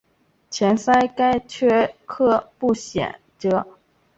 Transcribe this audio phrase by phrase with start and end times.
[0.49, 3.67] 前鳃盖缺刻不显着。